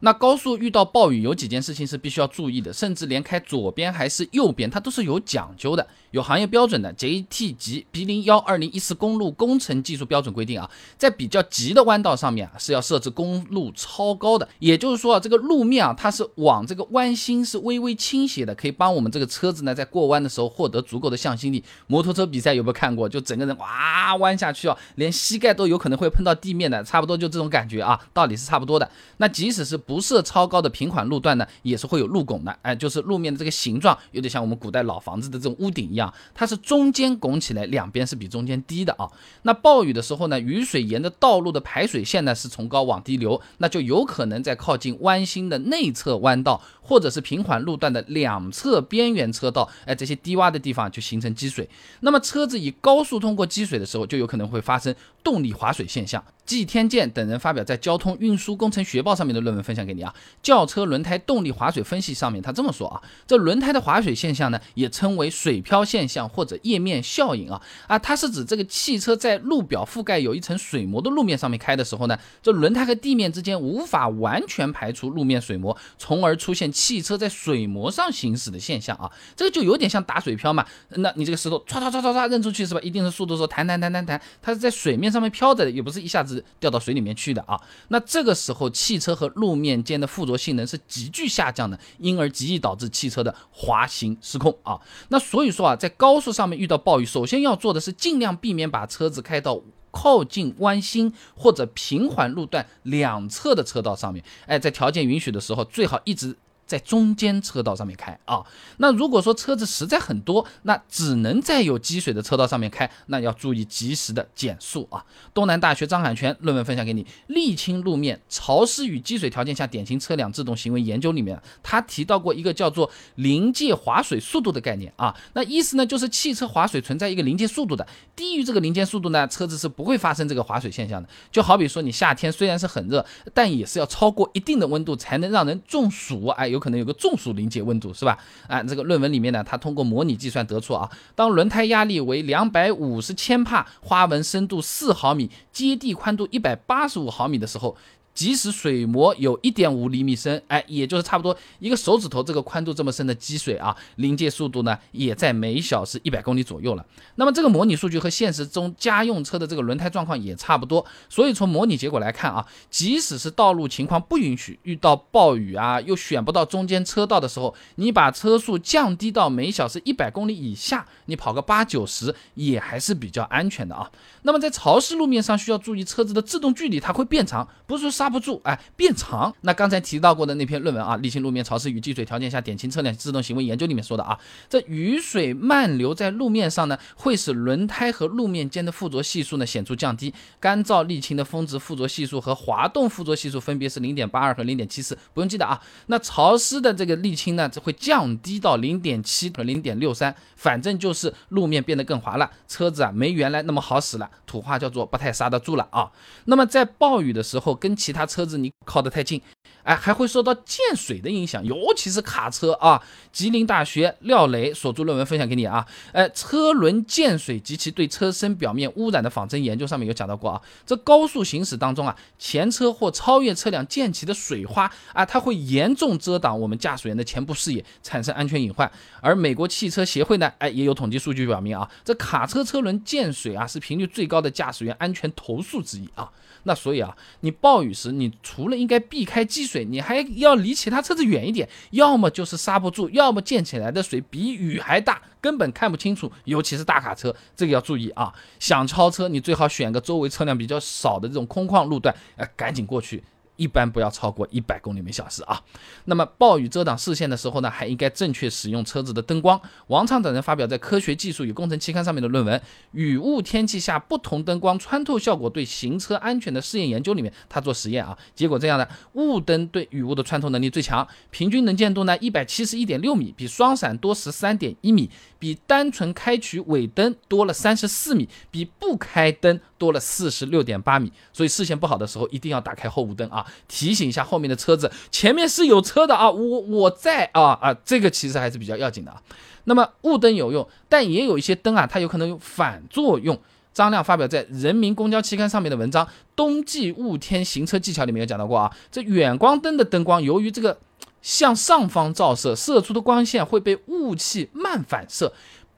[0.00, 6.92] 那高速遇到暴雨，有几件事情是必须要注意的，甚至连开左边还是右边，它都是有讲究的，有行业标准的。
[6.94, 21.62] JT 级 B 零幺二零一四公路工程技术标准规定啊，在比较急的弯道上面啊，是要设置公路超高的，也就是说啊，这个路面啊，它是往这个弯心是微微倾斜的，可以帮我们这个车子呢在过弯的时候获得足够的向心力。
[21.86, 23.08] 摩托车比赛有没有看过？
[23.08, 28.90] 就整个人哇弯下去啊，连膝盖都有可能会碰到地面的，差不多就这种感觉啊，道理是差不多的。
[29.18, 39.10] 那即使是不设超高的平缓路段呢，也是会有路拱的，哎，就是路面的这个形状有点像我们古代老房子的这种屋顶一样，它是中间拱起来，两边是比中间低的啊。
[39.42, 51.68] 那暴雨的时候呢，雨水沿着道路的排水线呢是从高往低流，那就有可能在靠近弯心的内侧弯道，或者是平缓路段的两侧边缘车道，哎，这些低洼的地方就形成积水。
[51.98, 56.22] 那么车子以高速通过积水的时候，就有可能会发生动力滑水现象。
[56.50, 82.80] 季天健等人发表在《交通运输工程学报》上面的论文分享给你啊，轿车轮胎动力滑水分析上面，他这么说啊，这轮胎的滑水现象呢，也称为水漂现象或者液面效应啊啊，它是指这个汽车在路表覆盖有一层水膜的路面上面开的时候呢，这轮胎和地面之间无法完全排除路面水膜，从而出现汽车在水膜上行驶的现象啊，这个就有点像打水漂嘛，那你这个石头唰唰唰唰唰扔出去是吧？
[82.80, 86.39] 一定是速度说弹弹弹弹弹，它是在水面上面飘着的，也不是一下子。
[86.58, 94.80] 掉到水里面去的啊，那这个时候汽车和路面间的附着性能是急剧下降的，因而极易导致汽车的滑行失控啊。
[95.08, 104.24] 那所以说啊，在高速上面遇到暴雨，首先要做的是尽量避免把车子开到靠近弯心或者平缓路段两侧的车道上面。
[104.46, 106.36] 哎，在条件允许的时候，最好一直。
[106.70, 115.04] 在中间车道上面开啊，那如果说车子实在很多，那只能在有积水的车道上面开，那要注意及时的减速啊。
[115.34, 131.08] 东南大学张海泉论文分享给你，沥青路面潮湿与积水条件下典型车辆制动行为研究里面，他提到过一个叫做临界滑水速度的概念啊，那意思呢就是汽车滑水存在一个临界速度的，低于这个临界速度呢，车子是不会发生这个滑水现象的。
[131.32, 133.04] 就好比说你夏天虽然是很热，
[133.34, 136.59] 但也是要超过一定的温度才能让人中暑，哎有。
[136.60, 138.16] 可能有个中暑临界温度是吧？
[138.46, 147.76] 啊，这个论文里面呢，他通过模拟计算得出啊，当轮胎压力为两百五十千帕，花纹深度四毫米，接地宽度一百八十五毫米的时候。
[148.20, 156.84] 即使水膜有一点五厘米深，哎，也就是差不多一个手指头这个宽度这么深的积水啊，临界速度呢也在每小时一百公里左右了。
[157.14, 173.90] 那么这个模拟数据和现实中家用车的这个轮胎状况也差不多，所以从模拟结果来看啊，即使是道路情况不允许，遇到暴雨啊，又选不到中间车道的时候，你把车速降低到每小时一百公里以下，你跑个八九十也还是比较安全的啊。
[174.24, 178.09] 那么在潮湿路面上需要注意车子的制动距离，它会变长，不是说刹。
[178.10, 179.34] 不住，哎，变长。
[179.42, 190.12] 那刚才提到过的那篇论文啊，沥青路面潮湿与积水条件下典型车辆制动行为研究里面说的啊，这雨水漫流在路面上呢，会使轮胎和路面间的附着系数呢显著降低。
[190.38, 195.60] 干燥沥青的峰值附着系数和滑动附着系数分别是零点八二和零点七四，不用记得啊。
[195.86, 205.90] 那潮湿的这个沥青呢，这会降低到零点七和零点六三，反正就是路面变得更滑了，车子啊没原来那么好使了，土话叫做不太刹得住了啊。
[206.24, 209.20] 那么在暴雨的时候，跟其其他车子你靠得太近，
[209.64, 212.80] 哎，还会受到溅水的影响，尤其是卡车啊。
[213.10, 220.40] 吉林大学廖磊所著论文分享给你啊，哎，车轮溅水及其对车身表面污染的仿真研究上面有讲到过啊。
[220.64, 228.70] 这高速行驶当中啊，前车或超越车辆溅起的水花啊，它会严重遮挡我们驾驶员的前部视野，产生安全隐患。
[229.00, 236.08] 而美国汽车协会呢，哎，也有统计数据表明啊，这卡车车轮溅水啊，是频率最高的驾驶员安全投诉之一啊。
[236.44, 248.12] 那所以啊，你暴雨时，你除了应该避开积水，你还要离其他车子远一点，要么就是刹不住，要么溅起来的水比雨还大，根本看不清楚，尤其是大卡车，这个要注意啊。
[248.38, 253.02] 想超车，你最好选个周围车辆比较少的这种空旷路段，哎，赶紧过去。
[253.40, 255.40] 一般不要超过一百公里每小时啊。
[255.86, 259.40] 那么暴雨遮挡视线的时候呢，还应该正确使用车子的灯光。
[259.68, 262.38] 王畅等人发表在《科学技术与工程期刊》上面的论文
[262.72, 280.92] 《雨雾天气下不同灯光穿透效果对行车安全的试验研究》里面，他做实验啊，结果这样的，雾灯对雨雾的穿透能力最强，平均能见度呢一百七十一点六米，比双闪多十三点一米，比单纯开取尾灯多了三十四米，比不开灯多了四十六点八米。
[281.12, 283.24] 所以视线不好的时候，一定要打开后雾灯啊。
[283.48, 289.02] 提醒一下后面的车子，前面是有车的啊，我我在啊啊，这个其实还是比较要紧的啊。
[289.44, 293.18] 那么雾灯有用，但也有一些灯啊，它有可能有反作用。
[293.52, 295.84] 张亮发表在《人民公交》期刊上面的文章
[296.14, 300.56] 《冬季雾天行车技巧》里面有讲到过啊，这远光灯的灯光由于这个
[301.02, 305.12] 向上方照射，射出的光线会被雾气慢反射。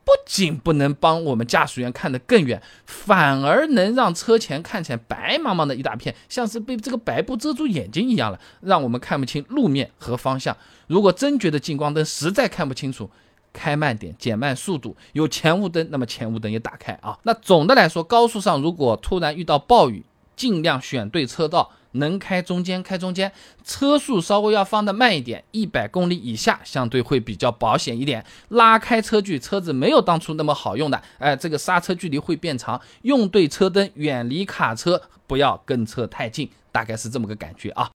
[0.05, 10.57] 不仅不能帮我们驾驶员看得更远，反而能让车前看起来白茫茫的一大片，像是被这个白布遮住眼睛一样了，让我们看不清路面和方向。
[10.87, 13.09] 如果真觉得近光灯实在看不清楚，
[13.53, 14.97] 开慢点，减慢速度。
[15.13, 17.19] 有前雾灯，那么前雾灯也打开啊。
[17.23, 21.71] 那总的来说，高速上如果突然遇到暴雨，尽量选对车道。
[21.93, 23.31] 能开中间开中间，
[23.65, 28.25] 车速稍微要放的慢一点，一百公里以下相对会比较保险一点。
[28.49, 32.81] 拉开车距，车子没有当初那么好用的，哎，这个刹车距离会变长。
[33.03, 37.91] 用对车灯，远离卡车，不要跟车太近，大概是这么个感觉啊。